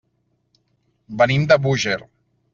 [1.21, 1.99] Venim de Búger.